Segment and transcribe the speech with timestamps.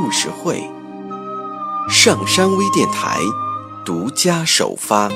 [0.00, 0.62] 故事会，
[1.90, 3.18] 上山微电台
[3.84, 5.08] 独家首发。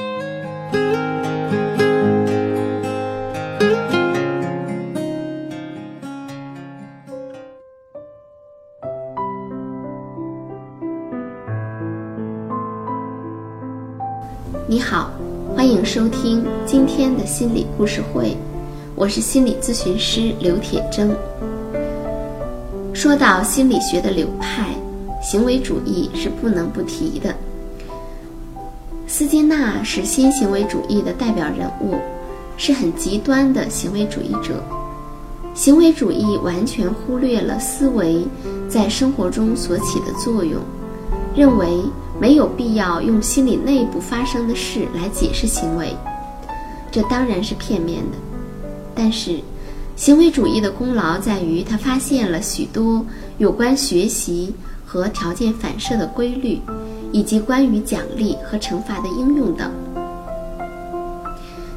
[14.67, 15.13] 你好，
[15.55, 18.37] 欢迎收听今天的心理故事会，
[18.97, 21.09] 我是心理咨询师刘铁铮。
[22.95, 24.69] 说到心理学的流派，
[25.23, 27.35] 行为主义是不能不提的。
[29.07, 31.97] 斯金纳是新行为主义的代表人物，
[32.59, 34.63] 是很极端的行为主义者。
[35.55, 38.27] 行为主义完全忽略了思维
[38.69, 40.61] 在生活中所起的作用，
[41.35, 41.83] 认为
[42.21, 45.97] 没有必要用心理内部发生的事来解释行为，
[46.91, 48.19] 这当然是片面的。
[48.95, 49.41] 但是。
[49.95, 53.05] 行为主义的功劳在于，他发现了许多
[53.39, 54.53] 有关学习
[54.85, 56.61] 和条件反射的规律，
[57.13, 59.71] 以及关于奖励和惩罚的应用等。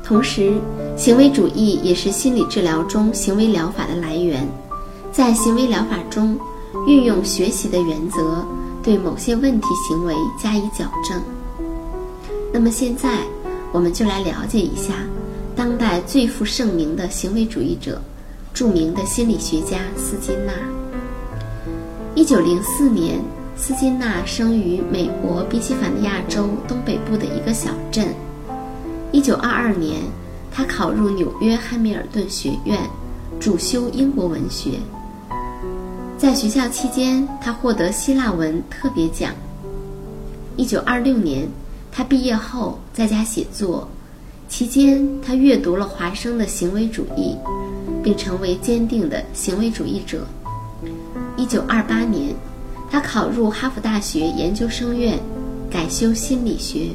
[0.03, 0.53] 同时，
[0.95, 4.47] 行为主义也是心理治疗中行为疗法的来源，
[5.11, 6.37] 在行为疗法中
[6.87, 8.45] 运用学习的原则，
[8.81, 11.21] 对某些问题行为加以矫正。
[12.53, 13.19] 那么，现在
[13.71, 14.93] 我们就来了解一下。
[16.05, 17.99] 最负盛名的行为主义者，
[18.53, 20.53] 著名的心理学家斯金纳。
[22.13, 23.19] 一九零四年，
[23.57, 28.07] 斯金纳生于美国宾夕法尼亚州东北部的一个小镇。
[29.11, 30.01] 一九二二年，
[30.51, 32.79] 他考入纽约汉密尔顿学院，
[33.39, 34.73] 主修英国文学。
[36.17, 39.33] 在学校期间，他获得希腊文特别奖。
[40.55, 41.47] 一九二六年，
[41.91, 43.89] 他毕业后在家写作。
[44.57, 47.35] 期间，他阅读了华生的行为主义，
[48.01, 50.25] 并成为坚定的行为主义者。
[51.35, 52.33] 一九二八年，
[52.89, 55.19] 他考入哈佛大学研究生院，
[55.69, 56.87] 改修心理学。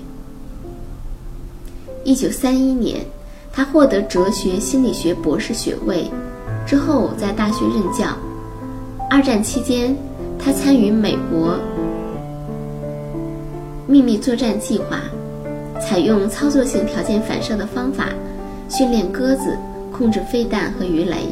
[2.03, 3.05] 一九三一年，
[3.53, 6.11] 他获得哲学心理学博士学位，
[6.67, 8.17] 之后在大学任教。
[9.11, 9.95] 二战期间，
[10.39, 11.59] 他参与美国
[13.87, 15.03] 秘密作战计划。
[15.81, 18.09] 采用操作性条件反射的方法
[18.69, 19.57] 训练鸽子
[19.93, 21.29] 控制飞弹和鱼雷。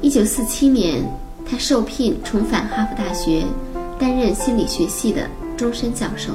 [0.00, 1.02] 一九四七年，
[1.48, 3.44] 他受聘重返哈佛大学，
[3.98, 5.22] 担任心理学系的
[5.56, 6.32] 终身教授。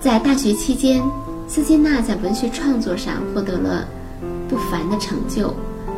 [0.00, 1.02] 在大学期间，
[1.48, 3.86] 斯金纳在文学创作上获得了
[4.48, 5.52] 不凡的成就，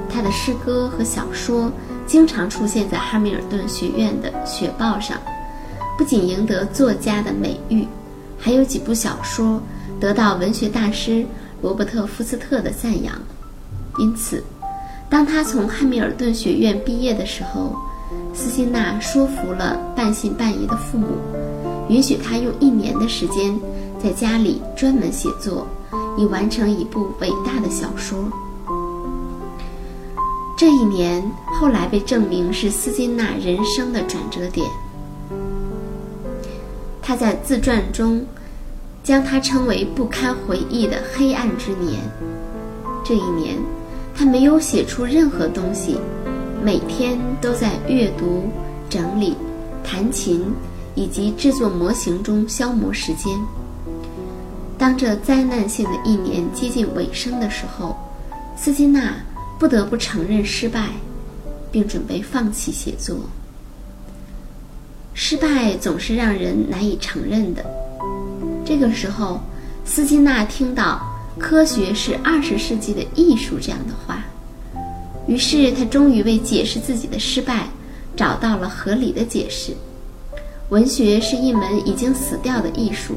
[0.09, 1.71] 他的诗歌和小说
[2.07, 5.19] 经常出现在哈密尔顿学院的学报上，
[5.97, 7.87] 不仅赢得作家的美誉。
[8.39, 9.61] 还有几部小说
[10.01, 11.27] 得到文学大师
[11.61, 13.13] 罗伯特·福斯特的赞扬，
[13.99, 14.43] 因此，
[15.11, 17.75] 当他从汉密尔顿学院毕业的时候，
[18.33, 21.07] 斯金纳说服了半信半疑的父母，
[21.89, 23.59] 允许他用一年的时间
[24.03, 25.67] 在家里专门写作，
[26.17, 28.31] 以完成一部伟大的小说。
[30.57, 31.23] 这一年
[31.61, 34.67] 后来被证明是斯金纳人生的转折点。
[37.09, 38.23] 他在自传中
[39.03, 41.99] 将它称为不堪回忆的黑暗之年。
[43.03, 43.57] 这一年，
[44.15, 45.97] 他没有写出任何东西，
[46.63, 48.45] 每天都在阅读、
[48.91, 49.35] 整理、
[49.83, 50.53] 弹琴
[50.95, 53.35] 以及制作模型中消磨时间。
[54.77, 57.97] 当这灾难性的一年接近尾声的时候，
[58.55, 59.17] 斯金纳
[59.59, 60.91] 不得不承认失败，
[61.73, 63.17] 并准备放弃写作。
[65.21, 67.65] 失败总是让人难以承认的。
[68.65, 69.41] 这个时候，
[69.85, 71.03] 斯金纳听到
[71.37, 74.25] “科学是二十世纪的艺术”这样的话，
[75.27, 77.67] 于是他终于为解释自己的失败
[78.15, 79.73] 找到了合理的解释：
[80.69, 83.17] 文学是一门已经死掉的艺术，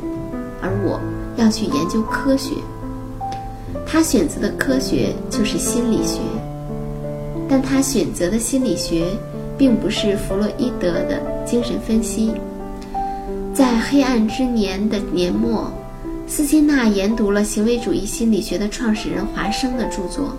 [0.59, 0.99] 而我
[1.37, 2.55] 要去研究科学。
[3.85, 6.19] 他选择的科学就是心理学，
[7.47, 9.05] 但他选择的心理学。
[9.61, 12.31] 并不是弗洛伊德的精神分析。
[13.53, 15.71] 在黑暗之年的年末，
[16.25, 20.35] 斯金纳研读了行为主义心理学的创始人华生的著作，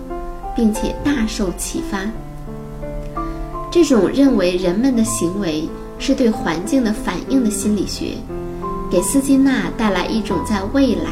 [0.53, 2.01] 并且大受启发。
[3.71, 8.17] 这种认为人们的行为是对环境的反应的心理学，
[8.91, 11.11] 给斯金纳带来一种在未来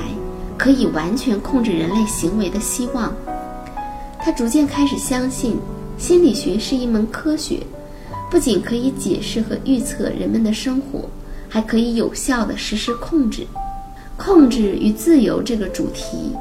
[0.57, 3.15] 可以完全控制人类行为的希望。
[4.19, 5.57] 他逐渐开始相信，
[5.97, 7.61] 心理学是一门科学，
[8.31, 11.01] 不仅可以解释和预测人们的生活，
[11.49, 13.45] 还可以有效地实施控制。
[14.17, 16.31] 控制与自由这个主题，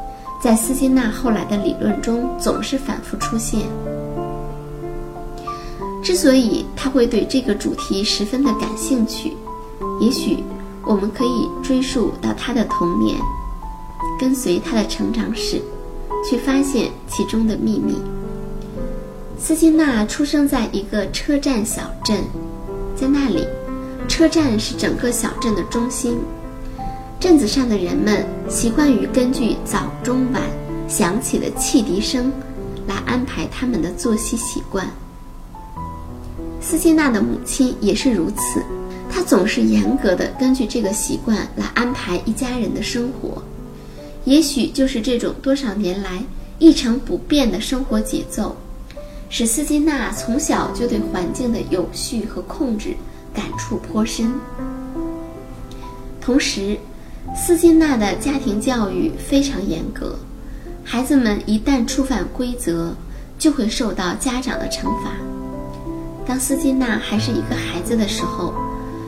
[0.40, 3.62] 在斯金纳后来的理论中总是反复出现。
[6.00, 9.32] 之所以他会对这个主题十分的感兴趣，
[10.00, 10.44] 也许
[10.84, 13.18] 我们可以追溯到他的童年，
[14.18, 15.60] 跟随他的成长史，
[16.28, 17.96] 去发现其中的秘密。
[19.42, 22.22] 斯金纳出生在一个车站小镇，
[22.94, 23.48] 在那里，
[24.06, 26.18] 车站是整个小镇的中心。
[27.18, 30.42] 镇子上的人们习惯于根据早、中、晚
[30.86, 32.30] 响起的汽笛声
[32.86, 34.86] 来安排他们的作息习惯。
[36.60, 38.62] 斯金纳的母亲也是如此，
[39.10, 43.42] 她总是严格的根据这个习惯来安排一家人的生活。
[44.26, 46.22] 也许就是这种多少年来
[46.58, 48.54] 一成不变的生活节奏，
[49.32, 52.96] 使斯金纳从小就对环境的有序和控制
[53.32, 54.34] 感触颇深。
[56.20, 56.76] 同时，
[57.36, 60.16] 斯金纳的家庭教育非常严格，
[60.84, 62.92] 孩子们一旦触犯规则，
[63.38, 65.12] 就会受到家长的惩罚。
[66.26, 68.52] 当斯金纳还是一个孩子的时候，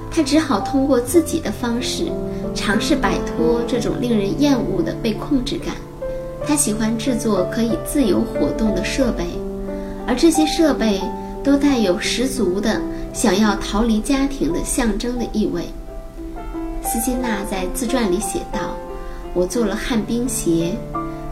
[0.09, 2.07] 他只好通过自己的方式
[2.55, 5.75] 尝试摆脱这种令人厌恶的被控制感。
[6.47, 9.27] 他喜欢制作可以自由活动的设备，
[10.07, 11.01] 而这些设备
[11.45, 12.81] 都带有十足的
[13.13, 15.65] 想要逃离家庭的象征的意味。
[16.83, 18.77] 斯金纳在自传里写道
[19.35, 20.77] ：“我做了旱冰鞋，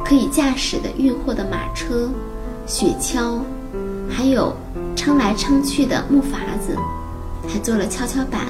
[0.04, 2.08] 可以驾驶的运货的马车、
[2.66, 3.40] 雪橇，
[4.08, 4.54] 还有
[4.94, 6.76] 撑来撑去的木筏子，
[7.48, 8.46] 还做了跷跷板、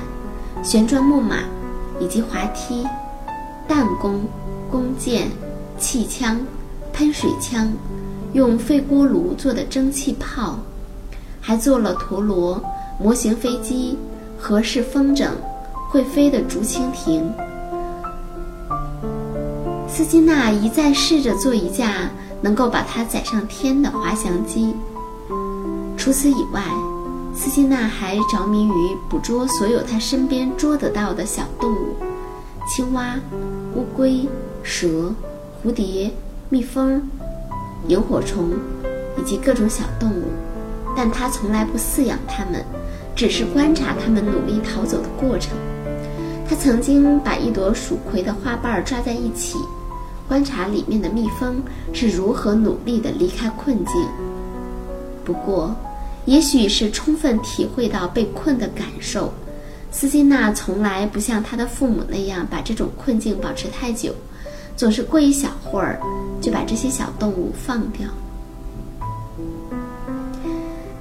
[0.62, 1.38] 旋转木马
[1.98, 2.86] 以及滑梯、
[3.66, 4.20] 弹弓、
[4.70, 5.28] 弓箭、
[5.78, 6.38] 气枪、
[6.92, 7.72] 喷水枪，
[8.32, 10.58] 用废锅炉做的蒸汽炮，
[11.40, 12.62] 还做了陀螺、
[12.98, 13.96] 模型飞机、
[14.38, 15.28] 合适风筝。”
[15.90, 17.28] 会飞的竹蜻蜓。
[19.88, 22.08] 斯金纳一再试着做一架
[22.40, 24.72] 能够把它载上天的滑翔机。
[25.96, 26.62] 除此以外，
[27.34, 31.96] 斯金纳还着迷于捕捉所有他身边捉得到的小动物：
[32.68, 33.16] 青蛙、
[33.74, 34.28] 乌龟、
[34.62, 35.12] 蛇、
[35.64, 36.08] 蝴蝶、
[36.50, 37.02] 蜜蜂、
[37.88, 38.50] 萤火虫，
[39.18, 40.24] 以及各种小动物。
[40.96, 42.64] 但他从来不饲养它们，
[43.14, 45.56] 只是观察它们努力逃走的过程。
[46.48, 49.56] 他曾经把一朵蜀葵的花瓣抓在一起，
[50.26, 51.62] 观察里面的蜜蜂
[51.92, 53.94] 是如何努力地离开困境。
[55.24, 55.74] 不过，
[56.24, 59.32] 也许是充分体会到被困的感受，
[59.92, 64.12] 斯金纳从来不像他的父母那样把这种困境保持太久，
[64.76, 66.00] 总是过一小会儿
[66.40, 68.08] 就把这些小动物放掉。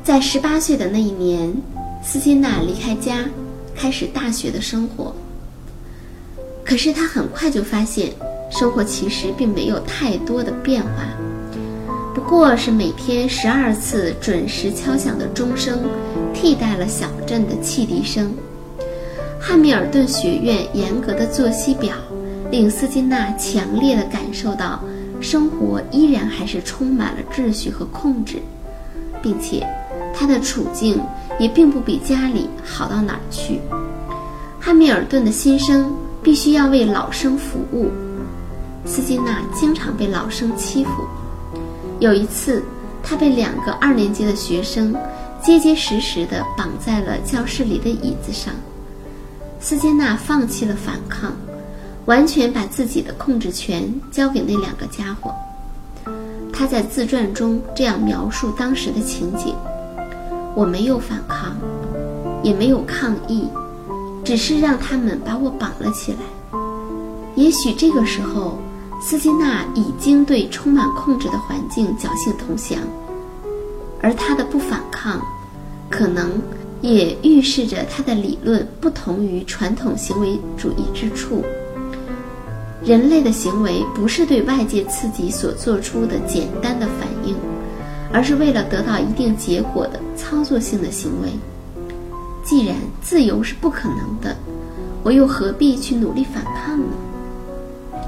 [0.04, 1.54] 在十八岁的那一年，
[2.04, 3.26] 斯金纳离开家，
[3.76, 5.14] 开始大学的生活。
[6.66, 8.12] 可是他很快就发现，
[8.52, 10.90] 生活其实并没有太多的变化，
[12.14, 15.80] 不过是每天十二次准时敲响的钟声，
[16.34, 18.34] 替代了小镇的汽笛声。
[19.40, 21.96] 汉密尔顿学院严格的作息表，
[22.52, 24.84] 令斯金纳强烈的感受到，
[25.22, 28.38] 生活依然还是充满了秩序和控制，
[29.22, 29.68] 并且，
[30.16, 31.02] 他的处境
[31.40, 33.60] 也并不比家里好到哪儿去。
[34.60, 35.94] 汉密尔顿的新生。
[36.22, 37.90] 必须要为老生服务，
[38.84, 40.92] 斯金纳经常被老生欺负。
[42.02, 42.62] 有一次，
[43.02, 44.94] 他被两个二年级的学生
[45.42, 48.54] 结结实实地绑在了教室里的椅子上。
[49.62, 51.32] 斯金纳放弃了反抗，
[52.10, 55.32] 完全把自己的控制权交给那两个家伙。
[56.52, 59.54] 他在自传中这样描述当时的情景
[60.58, 61.56] ：“我没有反抗，
[62.42, 63.48] 也没有抗议。”
[64.26, 66.20] 只是让他们把我绑了起来。
[67.36, 68.58] 也许这个时候，
[69.00, 72.80] 斯金纳已经对充满控制的环境侥幸投降，
[74.02, 75.22] 而他的不反抗，
[75.92, 76.42] 可能
[76.82, 81.44] 也预示着他的理论不同于传统行为主义之处。
[82.84, 87.36] 人类的行为不是对外界刺激所做出的简单的反应，
[88.12, 91.30] 而是为了得到一定结果的操作性的行为。
[92.44, 94.36] 既然自由是不可能的，
[95.04, 98.00] 我又何必去努力反抗呢？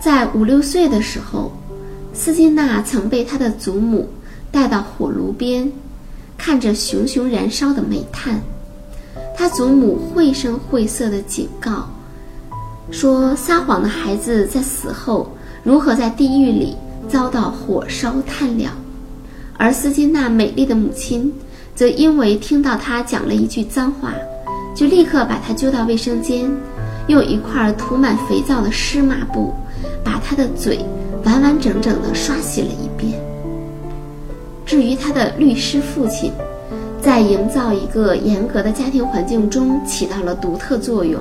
[0.00, 1.52] 在五六岁的时候，
[2.12, 4.08] 斯金纳曾被他的祖母
[4.50, 5.70] 带到火炉边，
[6.36, 8.40] 看着熊熊燃烧的煤炭。
[9.36, 11.88] 他祖母绘声绘色的警告，
[12.90, 15.30] 说撒谎的孩子在死后
[15.62, 16.76] 如何在地狱里
[17.08, 18.68] 遭到火烧炭燎，
[19.56, 21.32] 而斯金纳美丽的母亲
[21.74, 24.12] 则因为听到他讲了一句脏话，
[24.74, 26.50] 就立刻把他揪到卫生间，
[27.06, 29.52] 用一块涂满肥皂的湿抹布
[30.04, 30.84] 把他的嘴
[31.24, 33.20] 完完整整的刷洗了一遍。
[34.66, 36.32] 至于他的律师父亲，
[37.00, 41.20] 在营造一个严格的家庭环境中起到了独特作用。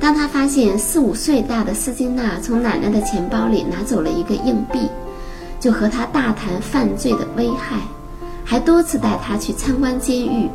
[0.00, 4.88] 当他发现四五岁大的斯金娜从奶奶的钱包里拿走了一个硬币，
[5.60, 7.80] 就和他大谈犯罪的危害，
[8.44, 10.48] 还多次带他去参观监狱，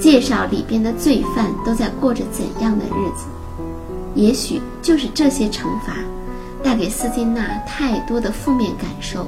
[0.00, 3.26] 介绍里边的罪犯都在过着怎样的日子。
[4.14, 5.96] 也许就是这些惩罚，
[6.62, 9.26] 带给斯金娜太多的负面感受。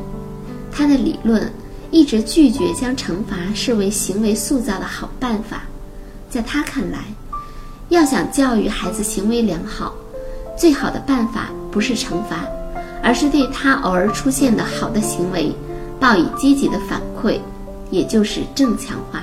[0.73, 1.53] 他的理论
[1.91, 5.63] 一直拒绝将惩罚视为行为塑造的好办法，
[6.31, 7.05] 在他看来，
[7.89, 9.95] 要想教育孩子行为良好，
[10.59, 12.45] 最好的办法不是惩罚，
[13.03, 15.55] 而是对他偶尔出现的好的行为
[16.01, 17.39] 报以积极的反馈，
[17.91, 19.23] 也就是正强化。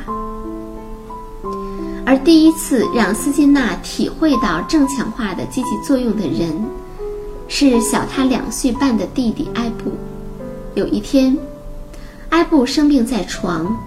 [2.06, 6.54] 而第一次让斯金纳体会到正强化的积极作用的人，
[7.48, 9.92] 是小他两岁半的弟弟埃布。
[10.76, 11.38] 有一天，
[12.30, 13.78] 埃布生病在床，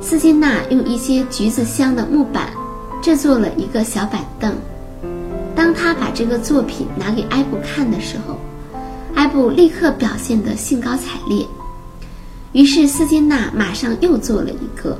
[0.00, 2.50] 斯金纳用一些橘子香的木板
[3.02, 4.54] 制作了一个小板凳。
[5.54, 8.38] 当他把这个作品拿给埃布看的时候，
[9.14, 11.44] 埃布立刻表现得兴高采烈。
[12.52, 14.96] 于是斯金纳马上又做了一个。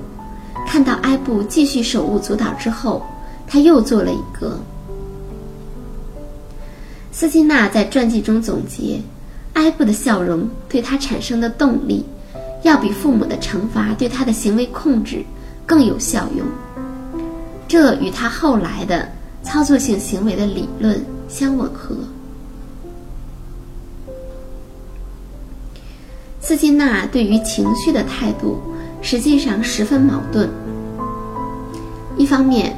[0.67, 3.03] 看到埃布继续手舞足蹈之后，
[3.47, 4.59] 他又做了一个。
[7.13, 9.01] 斯金纳在传记中总结。
[9.55, 12.05] 埃布的笑容对他产生的动力，
[12.63, 15.25] 要比父母的惩罚对他的行为控制
[15.67, 16.47] 更有效用。
[17.69, 19.07] 这与他后来的
[19.45, 21.95] 操作性行为的理论相吻合。
[26.41, 28.59] 斯金纳对于情绪的态度
[29.03, 30.49] 实际上十分矛盾。
[32.17, 32.75] 一方面，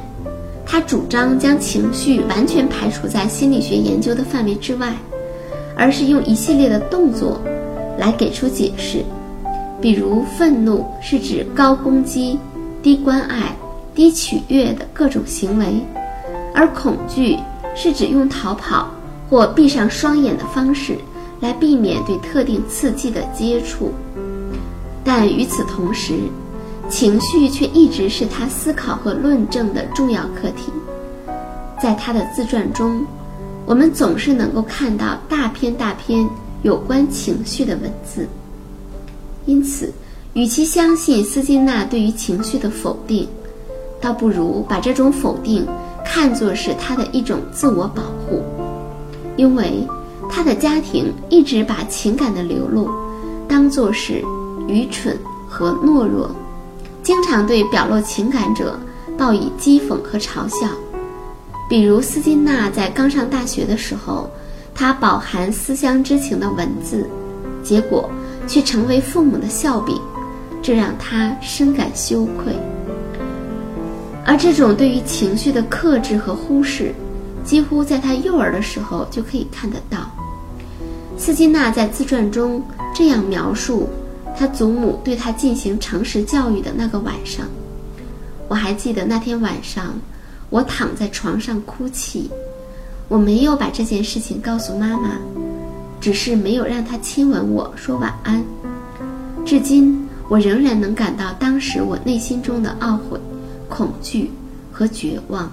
[0.65, 4.93] 他主张将情绪完全排除在心理学研究的范围之外。
[5.73, 7.41] 而是用一系列的动作
[7.97, 9.03] 来给出解释，
[9.81, 12.37] 比如愤怒是指高攻击、
[12.83, 13.55] 低关爱、
[13.93, 15.81] 低取悦的各种行为，
[16.53, 17.37] 而恐惧
[17.75, 18.89] 是指用逃跑
[19.29, 20.97] 或闭上双眼的方式
[21.39, 23.91] 来避免对特定刺激的接触。
[25.03, 26.19] 但与此同时，
[26.89, 30.71] 情绪却一直是他思考和论证的重要课题。
[31.81, 33.05] 在他的自传中。
[33.63, 36.27] 我们总是能够看到大篇大篇
[36.63, 38.27] 有关情绪的文字，
[39.45, 39.93] 因此，
[40.33, 43.29] 与其相信斯金纳对于情绪的否定，
[44.01, 45.65] 倒不如把这种否定
[46.03, 48.41] 看作是他的一种自我保护，
[49.37, 49.87] 因为
[50.29, 52.89] 他的家庭一直把情感的流露
[53.47, 54.23] 当作是
[54.67, 55.17] 愚蠢
[55.47, 56.29] 和懦弱，
[57.03, 58.79] 经常对表露情感者
[59.17, 60.67] 报以讥讽和嘲笑。
[61.69, 64.29] 比如斯金纳在刚上大学的时候，
[64.73, 67.07] 他饱含思乡之情的文字，
[67.63, 68.09] 结果
[68.47, 69.95] 却成为父母的笑柄，
[70.61, 72.55] 这让他深感羞愧。
[74.25, 76.93] 而这种对于情绪的克制和忽视，
[77.43, 80.09] 几乎在他幼儿的时候就可以看得到。
[81.17, 82.63] 斯金纳在自传中
[82.95, 83.87] 这样描述
[84.37, 87.45] 他祖母对他进行诚实教育的那个晚上
[88.47, 89.93] ：“我还记得那天晚上。”
[90.51, 92.29] 我躺在床上哭泣，
[93.07, 95.11] 我没有把这件事情告诉妈妈，
[96.01, 98.43] 只是没有让她亲吻我说晚安。
[99.45, 103.17] 至今，我仍然能感到当时我内心中的懊悔、
[103.71, 104.29] 恐惧
[104.71, 105.49] 和绝望。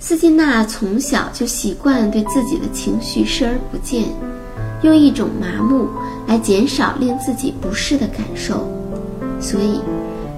[0.00, 4.04] 斯金纳从小就习惯对自己的情绪视而不见，
[4.82, 5.88] 用一种麻木
[6.26, 8.66] 来减少令自己不适的感受，
[9.40, 9.80] 所以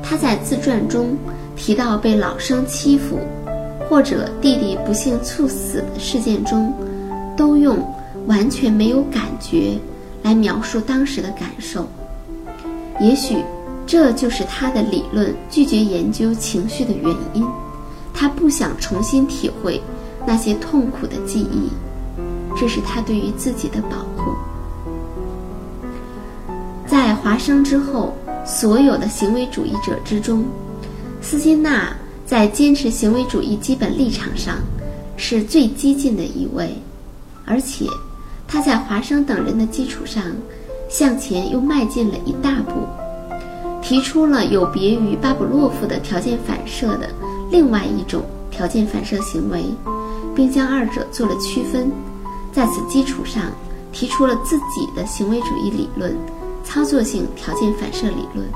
[0.03, 1.17] 他在自传中。
[1.57, 3.19] 提到被老生欺负，
[3.87, 6.73] 或者弟弟不幸猝死的事件中，
[7.37, 7.77] 都用
[8.27, 9.79] 完全没有感觉
[10.23, 11.87] 来描述当时的感受。
[12.99, 13.45] 也许
[13.91, 17.45] 这就是他的理论拒绝研究情绪的原因。
[18.15, 19.83] 他不想重新体会
[20.25, 21.69] 那些痛苦的记忆，
[22.57, 24.33] 这是他对于自己的保护。
[26.87, 28.15] 在华生之后，
[28.47, 30.45] 所有的行为主义者之中。
[31.21, 31.93] 斯金纳
[32.25, 34.59] 在坚持行为主义基本立场上
[35.17, 36.73] 是最激进的一位，
[37.45, 37.87] 而且
[38.47, 40.23] 他在华生等人的基础上
[40.89, 42.87] 向前又迈进了一大步，
[43.83, 47.09] 提出了有别于巴甫洛夫的条件反射的
[47.51, 49.65] 另外一种条件反射行为，
[50.35, 51.91] 并将二者做了区分。
[52.53, 53.45] 在此基础上，
[53.93, 56.17] 提出了自己的行为主义理论——
[56.65, 58.47] 操作性条件反射理论。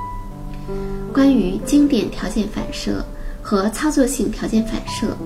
[1.13, 3.05] 关于经典条件反射
[3.41, 5.17] 和操作性条件反射，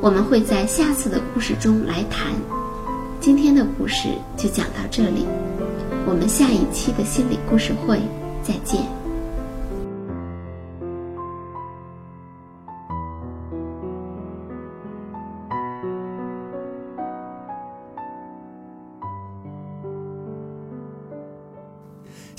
[0.00, 2.32] 我们会在下次的故事中来谈。
[3.20, 5.26] 今天的故事就讲到这里，
[6.06, 8.00] 我们下一期的心理故事会
[8.42, 9.01] 再见。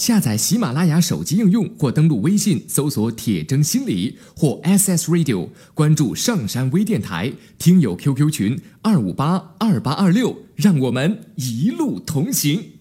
[0.03, 12.72] 下载喜马拉雅手机应用或登录微信搜索“铁铮心理”或 SS Radio，关注上山微电台听友 QQ 群二五八二八二六，让我们一路同行。